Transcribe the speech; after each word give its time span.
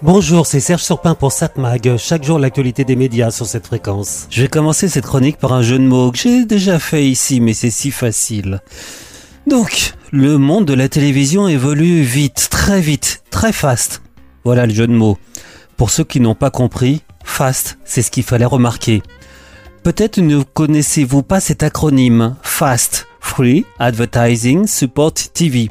Bonjour, 0.00 0.46
c'est 0.46 0.60
Serge 0.60 0.84
Surpin 0.84 1.16
pour 1.16 1.32
SatMag. 1.32 1.96
Chaque 1.96 2.22
jour, 2.22 2.38
l'actualité 2.38 2.84
des 2.84 2.94
médias 2.94 3.32
sur 3.32 3.46
cette 3.46 3.66
fréquence. 3.66 4.28
Je 4.30 4.42
vais 4.42 4.48
commencer 4.48 4.88
cette 4.88 5.06
chronique 5.06 5.38
par 5.38 5.52
un 5.52 5.62
jeu 5.62 5.76
de 5.76 5.82
mots 5.82 6.12
que 6.12 6.18
j'ai 6.18 6.44
déjà 6.44 6.78
fait 6.78 7.04
ici, 7.04 7.40
mais 7.40 7.52
c'est 7.52 7.70
si 7.70 7.90
facile. 7.90 8.60
Donc, 9.48 9.94
le 10.12 10.38
monde 10.38 10.66
de 10.66 10.74
la 10.74 10.88
télévision 10.88 11.48
évolue 11.48 12.02
vite, 12.02 12.46
très 12.48 12.80
vite, 12.80 13.24
très 13.30 13.52
fast. 13.52 14.00
Voilà 14.44 14.66
le 14.66 14.72
jeu 14.72 14.86
de 14.86 14.92
mots. 14.92 15.18
Pour 15.76 15.90
ceux 15.90 16.04
qui 16.04 16.20
n'ont 16.20 16.36
pas 16.36 16.50
compris, 16.50 17.02
fast, 17.24 17.76
c'est 17.84 18.02
ce 18.02 18.12
qu'il 18.12 18.22
fallait 18.22 18.44
remarquer. 18.44 19.02
Peut-être 19.82 20.18
ne 20.20 20.44
connaissez-vous 20.44 21.24
pas 21.24 21.40
cet 21.40 21.64
acronyme 21.64 22.36
FAST, 22.42 23.08
Free 23.18 23.66
Advertising 23.80 24.68
Support 24.68 25.14
TV. 25.34 25.70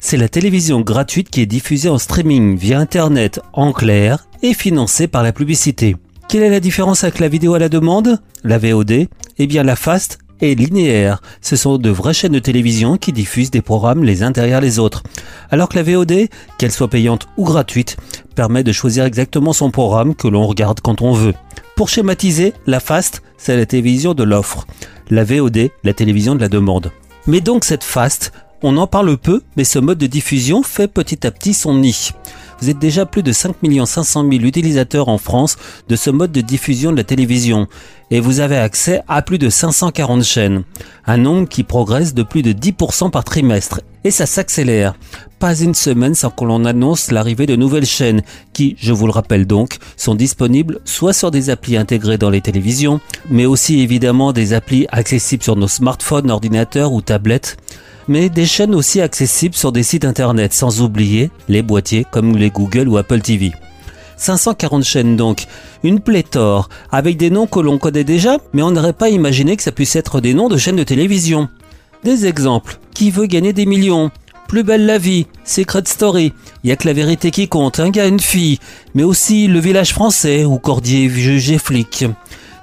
C'est 0.00 0.16
la 0.16 0.28
télévision 0.28 0.80
gratuite 0.82 1.30
qui 1.30 1.40
est 1.40 1.46
diffusée 1.46 1.88
en 1.88 1.98
streaming 1.98 2.56
via 2.56 2.78
Internet 2.78 3.40
en 3.52 3.72
clair 3.72 4.28
et 4.42 4.54
financée 4.54 5.08
par 5.08 5.22
la 5.22 5.32
publicité. 5.32 5.96
Quelle 6.28 6.42
est 6.42 6.50
la 6.50 6.60
différence 6.60 7.04
avec 7.04 7.18
la 7.18 7.28
vidéo 7.28 7.54
à 7.54 7.58
la 7.58 7.68
demande? 7.68 8.20
La 8.44 8.58
VOD 8.58 9.08
Eh 9.38 9.46
bien 9.46 9.62
la 9.62 9.76
FAST 9.76 10.18
est 10.40 10.54
linéaire. 10.54 11.22
Ce 11.40 11.56
sont 11.56 11.78
de 11.78 11.90
vraies 11.90 12.14
chaînes 12.14 12.32
de 12.32 12.38
télévision 12.38 12.96
qui 12.98 13.12
diffusent 13.12 13.50
des 13.50 13.62
programmes 13.62 14.04
les 14.04 14.22
uns 14.22 14.30
derrière 14.30 14.60
les 14.60 14.78
autres. 14.78 15.02
Alors 15.50 15.68
que 15.68 15.76
la 15.76 15.82
VOD, 15.82 16.28
qu'elle 16.58 16.72
soit 16.72 16.90
payante 16.90 17.26
ou 17.36 17.44
gratuite, 17.44 17.96
permet 18.34 18.64
de 18.64 18.72
choisir 18.72 19.04
exactement 19.04 19.52
son 19.52 19.70
programme 19.70 20.14
que 20.14 20.28
l'on 20.28 20.46
regarde 20.46 20.80
quand 20.80 21.00
on 21.00 21.12
veut. 21.12 21.34
Pour 21.74 21.88
schématiser, 21.88 22.52
la 22.66 22.80
FAST, 22.80 23.22
c'est 23.38 23.56
la 23.56 23.66
télévision 23.66 24.14
de 24.14 24.24
l'offre. 24.24 24.66
La 25.10 25.24
VOD, 25.24 25.70
la 25.84 25.94
télévision 25.94 26.34
de 26.34 26.40
la 26.40 26.48
demande. 26.48 26.90
Mais 27.26 27.40
donc 27.40 27.64
cette 27.64 27.84
FAST, 27.84 28.32
on 28.62 28.76
en 28.76 28.86
parle 28.86 29.16
peu, 29.16 29.42
mais 29.56 29.64
ce 29.64 29.78
mode 29.78 29.98
de 29.98 30.06
diffusion 30.06 30.62
fait 30.62 30.88
petit 30.88 31.26
à 31.26 31.30
petit 31.30 31.54
son 31.54 31.74
nid. 31.74 32.12
Vous 32.60 32.70
êtes 32.70 32.78
déjà 32.78 33.04
plus 33.04 33.22
de 33.22 33.32
5 33.32 33.56
500 33.84 34.22
000 34.30 34.44
utilisateurs 34.44 35.08
en 35.08 35.18
France 35.18 35.56
de 35.88 35.96
ce 35.96 36.08
mode 36.08 36.32
de 36.32 36.40
diffusion 36.40 36.90
de 36.90 36.96
la 36.96 37.04
télévision 37.04 37.66
et 38.10 38.20
vous 38.20 38.40
avez 38.40 38.56
accès 38.56 39.02
à 39.08 39.20
plus 39.20 39.38
de 39.38 39.50
540 39.50 40.22
chaînes, 40.22 40.64
un 41.06 41.18
nombre 41.18 41.48
qui 41.48 41.64
progresse 41.64 42.14
de 42.14 42.22
plus 42.22 42.42
de 42.42 42.52
10% 42.52 43.10
par 43.10 43.24
trimestre 43.24 43.82
et 44.04 44.10
ça 44.10 44.24
s'accélère. 44.24 44.94
Pas 45.38 45.58
une 45.58 45.74
semaine 45.74 46.14
sans 46.14 46.30
que 46.30 46.44
l'on 46.44 46.64
annonce 46.64 47.10
l'arrivée 47.10 47.44
de 47.44 47.56
nouvelles 47.56 47.84
chaînes 47.84 48.22
qui, 48.54 48.74
je 48.78 48.94
vous 48.94 49.06
le 49.06 49.12
rappelle 49.12 49.46
donc, 49.46 49.76
sont 49.98 50.14
disponibles 50.14 50.80
soit 50.86 51.12
sur 51.12 51.30
des 51.30 51.50
applis 51.50 51.76
intégrées 51.76 52.16
dans 52.16 52.30
les 52.30 52.40
télévisions, 52.40 53.00
mais 53.28 53.44
aussi 53.44 53.80
évidemment 53.80 54.32
des 54.32 54.54
applis 54.54 54.86
accessibles 54.90 55.42
sur 55.42 55.56
nos 55.56 55.68
smartphones, 55.68 56.30
ordinateurs 56.30 56.92
ou 56.92 57.02
tablettes 57.02 57.58
mais 58.08 58.28
des 58.28 58.46
chaînes 58.46 58.74
aussi 58.74 59.00
accessibles 59.00 59.54
sur 59.54 59.72
des 59.72 59.82
sites 59.82 60.04
internet, 60.04 60.52
sans 60.52 60.82
oublier 60.82 61.30
les 61.48 61.62
boîtiers 61.62 62.06
comme 62.10 62.36
les 62.36 62.50
Google 62.50 62.88
ou 62.88 62.96
Apple 62.96 63.20
TV. 63.20 63.52
540 64.16 64.84
chaînes 64.84 65.16
donc, 65.16 65.46
une 65.82 66.00
pléthore, 66.00 66.68
avec 66.90 67.16
des 67.16 67.30
noms 67.30 67.46
que 67.46 67.60
l'on 67.60 67.78
connaît 67.78 68.04
déjà, 68.04 68.38
mais 68.52 68.62
on 68.62 68.70
n'aurait 68.70 68.92
pas 68.92 69.10
imaginé 69.10 69.56
que 69.56 69.62
ça 69.62 69.72
puisse 69.72 69.96
être 69.96 70.20
des 70.20 70.34
noms 70.34 70.48
de 70.48 70.56
chaînes 70.56 70.76
de 70.76 70.84
télévision. 70.84 71.48
Des 72.04 72.26
exemples, 72.26 72.78
qui 72.94 73.10
veut 73.10 73.26
gagner 73.26 73.52
des 73.52 73.66
millions? 73.66 74.10
Plus 74.48 74.62
belle 74.62 74.86
la 74.86 74.96
vie, 74.96 75.26
Secret 75.44 75.82
Story, 75.86 76.32
y 76.62 76.70
a 76.70 76.76
que 76.76 76.86
la 76.86 76.94
vérité 76.94 77.30
qui 77.30 77.48
compte, 77.48 77.80
un 77.80 77.90
gars, 77.90 78.06
une 78.06 78.20
fille, 78.20 78.58
mais 78.94 79.02
aussi 79.02 79.48
Le 79.48 79.58
village 79.58 79.92
français 79.92 80.44
ou 80.44 80.58
Cordier 80.58 81.08
jugé 81.08 81.58
flic. 81.58 82.04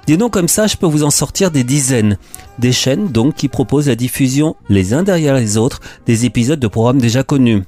Des 0.06 0.18
noms 0.18 0.28
comme 0.28 0.48
ça, 0.48 0.66
je 0.66 0.76
peux 0.76 0.86
vous 0.86 1.02
en 1.02 1.10
sortir 1.10 1.50
des 1.50 1.64
dizaines. 1.64 2.18
Des 2.58 2.72
chaînes 2.72 3.08
donc 3.08 3.34
qui 3.34 3.48
proposent 3.48 3.88
la 3.88 3.94
diffusion 3.94 4.54
les 4.68 4.92
uns 4.92 5.02
derrière 5.02 5.34
les 5.34 5.56
autres 5.56 5.80
des 6.06 6.26
épisodes 6.26 6.60
de 6.60 6.68
programmes 6.68 7.00
déjà 7.00 7.22
connus. 7.22 7.62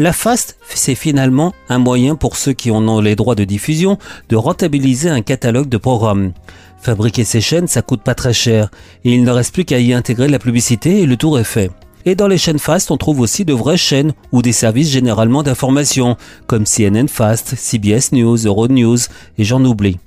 La 0.00 0.12
FAST, 0.12 0.58
c'est 0.68 0.94
finalement 0.94 1.54
un 1.68 1.78
moyen 1.78 2.14
pour 2.14 2.36
ceux 2.36 2.52
qui 2.52 2.70
en 2.70 2.86
ont 2.88 3.00
les 3.00 3.16
droits 3.16 3.34
de 3.34 3.44
diffusion 3.44 3.98
de 4.28 4.36
rentabiliser 4.36 5.08
un 5.08 5.22
catalogue 5.22 5.68
de 5.68 5.76
programmes. 5.76 6.32
Fabriquer 6.80 7.24
ces 7.24 7.40
chaînes, 7.40 7.66
ça 7.66 7.82
coûte 7.82 8.02
pas 8.02 8.14
très 8.14 8.32
cher, 8.32 8.70
il 9.04 9.22
ne 9.22 9.30
reste 9.30 9.54
plus 9.54 9.64
qu'à 9.64 9.78
y 9.78 9.92
intégrer 9.92 10.28
la 10.28 10.38
publicité 10.38 11.00
et 11.00 11.06
le 11.06 11.16
tour 11.16 11.38
est 11.38 11.44
fait. 11.44 11.70
Et 12.04 12.14
dans 12.14 12.28
les 12.28 12.38
chaînes 12.38 12.60
Fast, 12.60 12.90
on 12.90 12.96
trouve 12.96 13.20
aussi 13.20 13.44
de 13.44 13.52
vraies 13.52 13.76
chaînes 13.76 14.12
ou 14.32 14.40
des 14.40 14.52
services 14.52 14.90
généralement 14.90 15.42
d'information, 15.42 16.16
comme 16.46 16.64
CNN 16.64 17.08
Fast, 17.08 17.54
CBS 17.56 18.12
News, 18.12 18.36
Euronews, 18.36 18.98
et 19.36 19.44
j'en 19.44 19.64
oublie. 19.64 19.98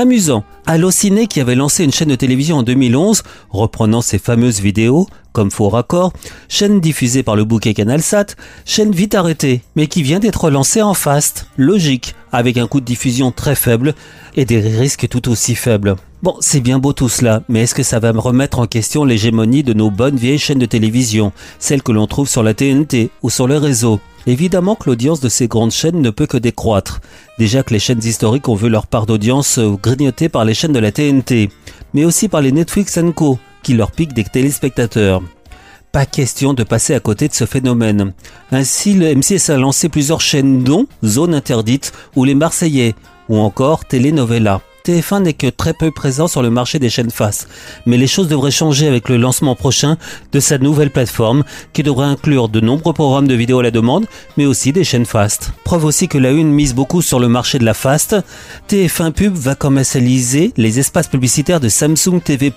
Amusant, 0.00 0.44
Allociné 0.64 1.26
qui 1.26 1.42
avait 1.42 1.54
lancé 1.54 1.84
une 1.84 1.92
chaîne 1.92 2.08
de 2.08 2.14
télévision 2.14 2.56
en 2.56 2.62
2011, 2.62 3.22
reprenant 3.50 4.00
ses 4.00 4.18
fameuses 4.18 4.60
vidéos, 4.60 5.06
comme 5.34 5.50
Faux 5.50 5.68
Raccord, 5.68 6.14
chaîne 6.48 6.80
diffusée 6.80 7.22
par 7.22 7.36
le 7.36 7.44
bouquet 7.44 7.74
CanalSat, 7.74 8.28
chaîne 8.64 8.92
vite 8.92 9.14
arrêtée, 9.14 9.60
mais 9.76 9.88
qui 9.88 10.02
vient 10.02 10.18
d'être 10.18 10.48
lancée 10.48 10.80
en 10.80 10.94
fast, 10.94 11.48
logique, 11.58 12.14
avec 12.32 12.56
un 12.56 12.66
coût 12.66 12.80
de 12.80 12.86
diffusion 12.86 13.30
très 13.30 13.54
faible 13.54 13.94
et 14.36 14.46
des 14.46 14.60
risques 14.60 15.06
tout 15.06 15.28
aussi 15.28 15.54
faibles. 15.54 15.96
Bon, 16.22 16.36
c'est 16.40 16.60
bien 16.60 16.78
beau 16.78 16.92
tout 16.92 17.08
cela, 17.08 17.42
mais 17.48 17.62
est-ce 17.62 17.74
que 17.74 17.82
ça 17.82 17.98
va 17.98 18.12
me 18.12 18.18
remettre 18.18 18.58
en 18.58 18.66
question 18.66 19.04
l'hégémonie 19.04 19.62
de 19.62 19.72
nos 19.72 19.90
bonnes 19.90 20.16
vieilles 20.16 20.38
chaînes 20.38 20.58
de 20.58 20.66
télévision, 20.66 21.32
celles 21.58 21.82
que 21.82 21.92
l'on 21.92 22.06
trouve 22.06 22.28
sur 22.28 22.42
la 22.42 22.52
TNT 22.52 23.08
ou 23.22 23.30
sur 23.30 23.48
les 23.48 23.56
réseaux 23.56 24.00
Évidemment 24.26 24.74
que 24.74 24.90
l'audience 24.90 25.20
de 25.20 25.30
ces 25.30 25.48
grandes 25.48 25.70
chaînes 25.70 26.02
ne 26.02 26.10
peut 26.10 26.26
que 26.26 26.36
décroître. 26.36 27.00
Déjà 27.38 27.62
que 27.62 27.72
les 27.72 27.78
chaînes 27.78 28.04
historiques 28.04 28.50
ont 28.50 28.54
vu 28.54 28.68
leur 28.68 28.86
part 28.86 29.06
d'audience 29.06 29.56
euh, 29.56 29.78
grignotée 29.82 30.28
par 30.28 30.44
les 30.44 30.52
chaînes 30.52 30.74
de 30.74 30.78
la 30.78 30.92
TNT, 30.92 31.48
mais 31.94 32.04
aussi 32.04 32.28
par 32.28 32.42
les 32.42 32.52
Netflix 32.52 32.98
Co, 33.16 33.38
qui 33.62 33.72
leur 33.72 33.90
piquent 33.90 34.12
des 34.12 34.24
téléspectateurs. 34.24 35.22
Pas 35.90 36.04
question 36.04 36.52
de 36.52 36.64
passer 36.64 36.94
à 36.94 37.00
côté 37.00 37.28
de 37.28 37.34
ce 37.34 37.46
phénomène. 37.46 38.12
Ainsi, 38.52 38.92
le 38.92 39.06
M6 39.06 39.50
a 39.50 39.56
lancé 39.56 39.88
plusieurs 39.88 40.20
chaînes 40.20 40.64
dont 40.64 40.86
Zone 41.02 41.34
Interdite 41.34 41.92
ou 42.14 42.24
Les 42.24 42.34
Marseillais, 42.34 42.94
ou 43.30 43.38
encore 43.38 43.86
Telenovela. 43.86 44.60
TF1 44.90 45.22
n'est 45.22 45.34
que 45.34 45.46
très 45.46 45.72
peu 45.72 45.92
présent 45.92 46.26
sur 46.26 46.42
le 46.42 46.50
marché 46.50 46.80
des 46.80 46.90
chaînes 46.90 47.12
face, 47.12 47.46
mais 47.86 47.96
les 47.96 48.08
choses 48.08 48.26
devraient 48.26 48.50
changer 48.50 48.88
avec 48.88 49.08
le 49.08 49.18
lancement 49.18 49.54
prochain 49.54 49.96
de 50.32 50.40
sa 50.40 50.58
nouvelle 50.58 50.90
plateforme 50.90 51.44
qui 51.72 51.84
devrait 51.84 52.06
inclure 52.06 52.48
de 52.48 52.58
nombreux 52.58 52.92
programmes 52.92 53.28
de 53.28 53.34
vidéo 53.34 53.60
à 53.60 53.62
la 53.62 53.70
demande, 53.70 54.06
mais 54.36 54.46
aussi 54.46 54.72
des 54.72 54.82
chaînes 54.82 55.06
fast. 55.06 55.52
Preuve 55.62 55.84
aussi 55.84 56.08
que 56.08 56.18
la 56.18 56.32
une 56.32 56.50
mise 56.50 56.74
beaucoup 56.74 57.02
sur 57.02 57.20
le 57.20 57.28
marché 57.28 57.60
de 57.60 57.64
la 57.64 57.74
fast, 57.74 58.16
TF1 58.68 59.12
Pub 59.12 59.34
va 59.34 59.54
commercialiser 59.54 60.52
les 60.56 60.80
espaces 60.80 61.06
publicitaires 61.06 61.60
de 61.60 61.68
Samsung 61.68 62.20
TV+, 62.24 62.52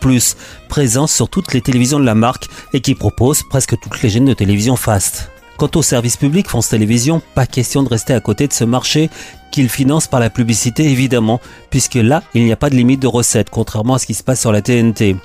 présents 0.69 1.07
sur 1.07 1.29
toutes 1.29 1.53
les 1.53 1.61
télévisions 1.61 1.99
de 1.99 2.05
la 2.05 2.15
marque 2.15 2.47
et 2.73 2.81
qui 2.81 2.95
propose 2.95 3.43
presque 3.43 3.79
toutes 3.79 4.01
les 4.01 4.09
chaînes 4.09 4.25
de 4.25 4.33
télévision 4.33 4.75
fast. 4.75 5.32
Quant 5.63 5.79
au 5.79 5.81
service 5.81 6.17
public 6.17 6.49
France 6.49 6.67
Télévisions, 6.67 7.21
pas 7.35 7.45
question 7.45 7.83
de 7.83 7.87
rester 7.87 8.13
à 8.13 8.19
côté 8.19 8.49
de 8.49 8.53
ce 8.53 8.65
marché 8.65 9.09
qu'il 9.49 9.69
finance 9.69 10.07
par 10.07 10.19
la 10.19 10.29
publicité 10.29 10.91
évidemment, 10.91 11.39
puisque 11.69 11.93
là, 11.93 12.21
il 12.33 12.43
n'y 12.43 12.51
a 12.51 12.57
pas 12.57 12.69
de 12.69 12.75
limite 12.75 13.01
de 13.01 13.07
recettes, 13.07 13.49
contrairement 13.49 13.93
à 13.93 13.99
ce 13.99 14.05
qui 14.05 14.13
se 14.13 14.23
passe 14.23 14.41
sur 14.41 14.51
la 14.51 14.61
TNT. 14.61 15.15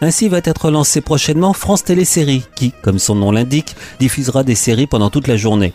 Ainsi 0.00 0.28
va 0.30 0.38
être 0.42 0.70
lancé 0.70 1.02
prochainement 1.02 1.52
France 1.52 1.84
Téléséries, 1.84 2.44
qui, 2.56 2.72
comme 2.80 2.98
son 2.98 3.14
nom 3.14 3.30
l'indique, 3.30 3.76
diffusera 4.00 4.42
des 4.42 4.54
séries 4.54 4.86
pendant 4.86 5.10
toute 5.10 5.28
la 5.28 5.36
journée. 5.36 5.74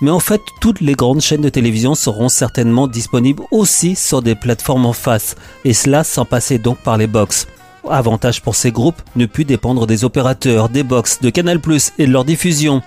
Mais 0.00 0.10
en 0.10 0.18
fait, 0.18 0.40
toutes 0.60 0.80
les 0.80 0.94
grandes 0.94 1.20
chaînes 1.20 1.42
de 1.42 1.48
télévision 1.48 1.94
seront 1.94 2.28
certainement 2.28 2.88
disponibles 2.88 3.44
aussi 3.52 3.94
sur 3.94 4.20
des 4.20 4.34
plateformes 4.34 4.86
en 4.86 4.92
face, 4.92 5.36
et 5.64 5.74
cela 5.74 6.02
sans 6.02 6.24
passer 6.24 6.58
donc 6.58 6.78
par 6.78 6.96
les 6.96 7.06
box. 7.06 7.46
Avantage 7.88 8.42
pour 8.42 8.56
ces 8.56 8.72
groupes, 8.72 9.00
ne 9.14 9.26
plus 9.26 9.44
dépendre 9.44 9.86
des 9.86 10.02
opérateurs, 10.02 10.70
des 10.70 10.82
box, 10.82 11.20
de 11.20 11.30
Canal+, 11.30 11.60
et 11.98 12.06
de 12.08 12.12
leur 12.12 12.24
diffusion. 12.24 12.82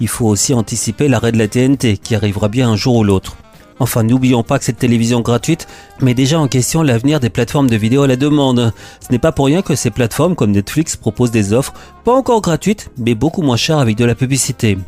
Il 0.00 0.08
faut 0.08 0.26
aussi 0.26 0.54
anticiper 0.54 1.08
l'arrêt 1.08 1.32
de 1.32 1.38
la 1.38 1.48
TNT, 1.48 1.98
qui 1.98 2.14
arrivera 2.14 2.48
bien 2.48 2.70
un 2.70 2.76
jour 2.76 2.96
ou 2.96 3.04
l'autre. 3.04 3.36
Enfin, 3.80 4.04
n'oublions 4.04 4.42
pas 4.42 4.58
que 4.58 4.64
cette 4.64 4.78
télévision 4.78 5.20
gratuite 5.20 5.66
met 6.00 6.14
déjà 6.14 6.38
en 6.38 6.46
question 6.46 6.82
l'avenir 6.82 7.18
des 7.20 7.30
plateformes 7.30 7.68
de 7.68 7.76
vidéo 7.76 8.02
à 8.02 8.06
la 8.06 8.16
demande. 8.16 8.72
Ce 9.00 9.10
n'est 9.10 9.18
pas 9.18 9.32
pour 9.32 9.46
rien 9.46 9.62
que 9.62 9.74
ces 9.74 9.90
plateformes 9.90 10.36
comme 10.36 10.52
Netflix 10.52 10.96
proposent 10.96 11.32
des 11.32 11.52
offres 11.52 11.74
pas 12.04 12.14
encore 12.14 12.40
gratuites, 12.40 12.90
mais 12.98 13.14
beaucoup 13.14 13.42
moins 13.42 13.56
chères 13.56 13.78
avec 13.78 13.96
de 13.96 14.04
la 14.04 14.14
publicité. 14.14 14.78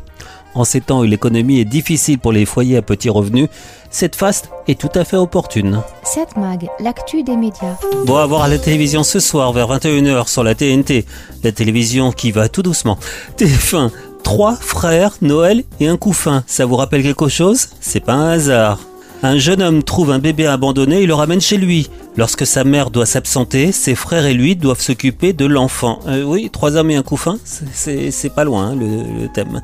En 0.55 0.63
ces 0.63 0.81
temps 0.81 1.01
où 1.01 1.03
l'économie 1.03 1.59
est 1.59 1.65
difficile 1.65 2.17
pour 2.17 2.31
les 2.31 2.45
foyers 2.45 2.77
à 2.77 2.81
petits 2.81 3.09
revenus, 3.09 3.47
cette 3.91 4.15
fast 4.15 4.49
est 4.67 4.79
tout 4.79 4.89
à 4.95 5.03
fait 5.03 5.17
opportune. 5.17 5.81
Cette 6.03 6.35
mag, 6.35 6.67
l'actu 6.79 7.21
des 7.21 7.35
médias. 7.35 7.75
Bon 8.05 8.15
à 8.15 8.25
voir 8.25 8.41
à 8.41 8.47
la 8.47 8.57
télévision 8.57 9.03
ce 9.03 9.19
soir 9.19 9.53
vers 9.53 9.67
21h 9.67 10.27
sur 10.27 10.43
la 10.43 10.55
TNT, 10.55 11.05
la 11.43 11.51
télévision 11.51 12.11
qui 12.11 12.31
va 12.31 12.49
tout 12.49 12.63
doucement. 12.63 12.97
TF1 13.37 13.91
Trois 14.27 14.55
frères, 14.55 15.13
Noël 15.21 15.63
et 15.79 15.87
un 15.87 15.95
couffin. 15.95 16.43
Ça 16.47 16.65
vous 16.65 16.75
rappelle 16.75 17.01
quelque 17.01 17.29
chose? 17.29 17.69
C'est 17.79 18.01
pas 18.01 18.11
un 18.11 18.31
hasard. 18.31 18.77
Un 19.23 19.37
jeune 19.37 19.61
homme 19.61 19.83
trouve 19.83 20.11
un 20.11 20.19
bébé 20.19 20.45
abandonné 20.45 21.01
et 21.01 21.05
le 21.05 21.13
ramène 21.13 21.39
chez 21.39 21.55
lui. 21.55 21.89
Lorsque 22.17 22.45
sa 22.45 22.65
mère 22.65 22.91
doit 22.91 23.05
s'absenter, 23.05 23.71
ses 23.71 23.95
frères 23.95 24.25
et 24.25 24.33
lui 24.33 24.57
doivent 24.57 24.81
s'occuper 24.81 25.31
de 25.31 25.45
l'enfant. 25.45 25.99
Euh, 26.07 26.23
oui, 26.23 26.49
trois 26.51 26.75
hommes 26.75 26.91
et 26.91 26.97
un 26.97 27.03
couffin, 27.03 27.37
c'est 27.45 28.35
pas 28.35 28.43
loin 28.43 28.75
le, 28.75 29.29
thème. 29.33 29.61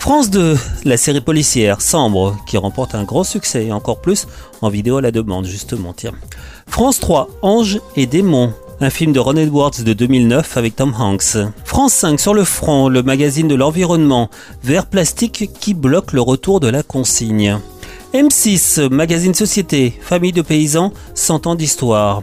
France 0.00 0.28
2, 0.28 0.58
la 0.84 0.96
série 0.96 1.20
policière 1.20 1.80
Sambre, 1.80 2.36
qui 2.48 2.56
remporte 2.56 2.96
un 2.96 3.04
gros 3.04 3.22
succès 3.22 3.66
et 3.66 3.72
encore 3.72 4.00
plus 4.00 4.26
en 4.60 4.70
vidéo 4.70 4.96
à 4.96 5.02
la 5.02 5.12
demande, 5.12 5.46
justement, 5.46 5.94
tiens. 5.96 6.14
France 6.66 6.98
3, 6.98 7.28
Ange 7.42 7.78
et 7.94 8.06
démons, 8.06 8.52
un 8.80 8.90
film 8.90 9.12
de 9.12 9.20
Ron 9.20 9.36
Edwards 9.36 9.82
de 9.84 9.92
2009 9.92 10.56
avec 10.56 10.76
Tom 10.76 10.94
Hanks. 10.98 11.36
France 11.64 11.92
5 11.94 12.18
sur 12.18 12.34
le 12.34 12.44
front, 12.44 12.88
le 12.88 13.02
magazine 13.02 13.46
de 13.46 13.54
l'environnement, 13.54 14.30
verre 14.64 14.86
plastique 14.86 15.50
qui 15.60 15.74
bloque 15.74 16.12
le 16.12 16.22
retour 16.22 16.60
de 16.60 16.68
la 16.68 16.82
consigne. 16.82 17.58
M6, 18.14 18.88
magazine 18.90 19.34
Société, 19.34 19.92
famille 20.00 20.32
de 20.32 20.42
paysans, 20.42 20.92
100 21.14 21.46
ans 21.46 21.54
d'histoire. 21.54 22.22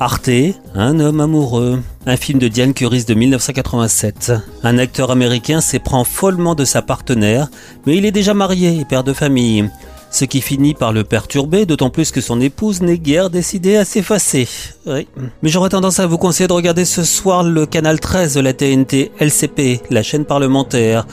Arte, 0.00 0.30
Un 0.74 1.00
homme 1.00 1.20
amoureux, 1.20 1.82
un 2.06 2.16
film 2.16 2.38
de 2.38 2.48
Diane 2.48 2.72
Curis 2.72 3.04
de 3.04 3.14
1987. 3.14 4.32
Un 4.62 4.78
acteur 4.78 5.10
américain 5.10 5.60
s'éprend 5.60 6.04
follement 6.04 6.54
de 6.54 6.64
sa 6.64 6.82
partenaire, 6.82 7.48
mais 7.84 7.96
il 7.96 8.06
est 8.06 8.12
déjà 8.12 8.32
marié 8.32 8.78
et 8.78 8.84
père 8.84 9.04
de 9.04 9.12
famille. 9.12 9.68
Ce 10.10 10.24
qui 10.24 10.40
finit 10.40 10.74
par 10.74 10.92
le 10.92 11.04
perturber, 11.04 11.66
d'autant 11.66 11.90
plus 11.90 12.10
que 12.10 12.20
son 12.20 12.40
épouse 12.40 12.80
n'est 12.80 12.98
guère 12.98 13.30
décidée 13.30 13.76
à 13.76 13.84
s'effacer. 13.84 14.48
Oui. 14.86 15.06
Mais 15.42 15.48
j'aurais 15.48 15.68
tendance 15.68 16.00
à 16.00 16.06
vous 16.06 16.18
conseiller 16.18 16.48
de 16.48 16.52
regarder 16.52 16.84
ce 16.84 17.04
soir 17.04 17.42
le 17.42 17.66
canal 17.66 18.00
13 18.00 18.34
de 18.34 18.40
la 18.40 18.52
TNT 18.52 19.12
LCP, 19.20 19.82
la 19.90 20.02
chaîne 20.02 20.24
parlementaire 20.24 21.06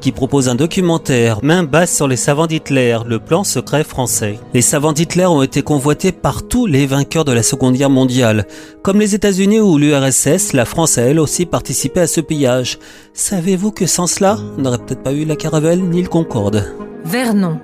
qui 0.00 0.12
propose 0.12 0.48
un 0.48 0.54
documentaire 0.54 1.40
main 1.42 1.62
basse 1.62 1.94
sur 1.94 2.08
les 2.08 2.16
savants 2.16 2.46
d'Hitler, 2.46 2.98
le 3.06 3.18
plan 3.18 3.44
secret 3.44 3.84
français. 3.84 4.38
Les 4.54 4.62
savants 4.62 4.92
d'Hitler 4.92 5.26
ont 5.26 5.42
été 5.42 5.62
convoités 5.62 6.12
par 6.12 6.46
tous 6.46 6.66
les 6.66 6.86
vainqueurs 6.86 7.24
de 7.24 7.32
la 7.32 7.42
Seconde 7.42 7.74
Guerre 7.74 7.90
mondiale. 7.90 8.46
Comme 8.82 9.00
les 9.00 9.14
États-Unis 9.14 9.60
ou 9.60 9.78
l'URSS, 9.78 10.52
la 10.52 10.64
France 10.64 10.98
a 10.98 11.02
elle 11.02 11.18
aussi 11.18 11.46
participé 11.46 12.00
à 12.00 12.06
ce 12.06 12.20
pillage. 12.20 12.78
Savez-vous 13.12 13.72
que 13.72 13.86
sans 13.86 14.06
cela, 14.06 14.38
on 14.56 14.62
n'aurait 14.62 14.78
peut-être 14.78 15.02
pas 15.02 15.12
eu 15.12 15.24
la 15.24 15.36
Caravelle 15.36 15.82
ni 15.82 16.02
le 16.02 16.08
Concorde? 16.08 16.64
Vernon, 17.04 17.58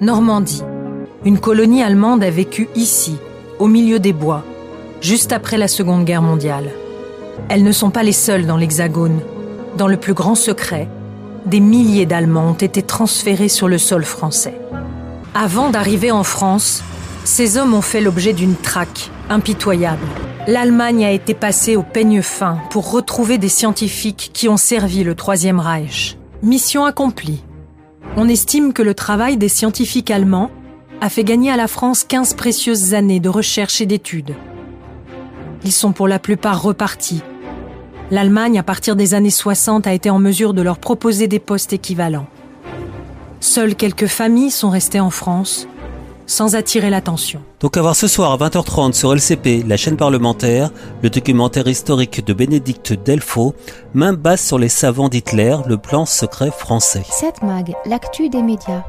Normandie. 0.00 0.62
Une 1.24 1.40
colonie 1.40 1.82
allemande 1.82 2.22
a 2.22 2.30
vécu 2.30 2.68
ici, 2.76 3.16
au 3.58 3.66
milieu 3.66 3.98
des 3.98 4.12
bois, 4.12 4.44
juste 5.00 5.32
après 5.32 5.58
la 5.58 5.66
Seconde 5.66 6.04
Guerre 6.04 6.22
mondiale. 6.22 6.70
Elles 7.48 7.64
ne 7.64 7.72
sont 7.72 7.90
pas 7.90 8.04
les 8.04 8.12
seules 8.12 8.46
dans 8.46 8.56
l'Hexagone. 8.56 9.20
Dans 9.76 9.88
le 9.88 9.96
plus 9.96 10.14
grand 10.14 10.36
secret, 10.36 10.88
des 11.46 11.58
milliers 11.58 12.06
d'Allemands 12.06 12.50
ont 12.50 12.52
été 12.52 12.82
transférés 12.82 13.48
sur 13.48 13.66
le 13.66 13.78
sol 13.78 14.04
français. 14.04 14.54
Avant 15.34 15.68
d'arriver 15.68 16.12
en 16.12 16.22
France, 16.22 16.84
ces 17.24 17.58
hommes 17.58 17.74
ont 17.74 17.82
fait 17.82 18.00
l'objet 18.00 18.32
d'une 18.32 18.54
traque 18.54 19.10
impitoyable. 19.28 20.06
L'Allemagne 20.46 21.04
a 21.06 21.10
été 21.10 21.34
passée 21.34 21.74
au 21.74 21.82
peigne 21.82 22.22
fin 22.22 22.58
pour 22.70 22.92
retrouver 22.92 23.36
des 23.36 23.48
scientifiques 23.48 24.30
qui 24.32 24.48
ont 24.48 24.56
servi 24.56 25.02
le 25.02 25.16
Troisième 25.16 25.58
Reich. 25.58 26.16
Mission 26.44 26.84
accomplie. 26.84 27.42
On 28.20 28.28
estime 28.28 28.72
que 28.72 28.82
le 28.82 28.94
travail 28.94 29.36
des 29.36 29.48
scientifiques 29.48 30.10
allemands 30.10 30.50
a 31.00 31.08
fait 31.08 31.22
gagner 31.22 31.52
à 31.52 31.56
la 31.56 31.68
France 31.68 32.02
15 32.02 32.34
précieuses 32.34 32.92
années 32.92 33.20
de 33.20 33.28
recherche 33.28 33.80
et 33.80 33.86
d'études. 33.86 34.34
Ils 35.62 35.70
sont 35.70 35.92
pour 35.92 36.08
la 36.08 36.18
plupart 36.18 36.60
repartis 36.60 37.22
l'Allemagne, 38.10 38.58
à 38.58 38.64
partir 38.64 38.96
des 38.96 39.14
années 39.14 39.30
60, 39.30 39.86
a 39.86 39.92
été 39.92 40.10
en 40.10 40.18
mesure 40.18 40.52
de 40.52 40.62
leur 40.62 40.78
proposer 40.78 41.28
des 41.28 41.38
postes 41.38 41.72
équivalents. 41.72 42.26
Seules 43.38 43.76
quelques 43.76 44.06
familles 44.06 44.50
sont 44.50 44.70
restées 44.70 44.98
en 44.98 45.10
France, 45.10 45.68
sans 46.28 46.54
attirer 46.54 46.90
l'attention. 46.90 47.42
Donc 47.58 47.76
à 47.76 47.82
voir 47.82 47.96
ce 47.96 48.06
soir 48.06 48.30
à 48.30 48.36
20h30 48.36 48.92
sur 48.92 49.12
LCP, 49.12 49.64
la 49.66 49.76
chaîne 49.76 49.96
parlementaire, 49.96 50.70
le 51.02 51.10
documentaire 51.10 51.66
historique 51.66 52.24
de 52.24 52.32
Bénédicte 52.32 52.92
Delfaux, 52.92 53.54
main 53.94 54.12
basse 54.12 54.46
sur 54.46 54.58
les 54.58 54.68
savants 54.68 55.08
d'Hitler, 55.08 55.56
le 55.66 55.78
plan 55.78 56.06
secret 56.06 56.52
français. 56.56 57.02
7 57.10 57.42
Mag, 57.42 57.74
l'actu 57.86 58.28
des 58.28 58.42
médias. 58.42 58.84